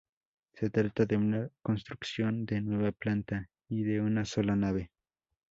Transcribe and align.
Se 0.55 0.71
trata 0.71 1.05
de 1.05 1.15
una 1.15 1.51
construcción 1.61 2.43
de 2.47 2.59
nueva 2.59 2.91
planta 2.91 3.49
y 3.69 3.83
de 3.83 4.01
una 4.01 4.25
sola 4.25 4.55
nave. 4.55 4.89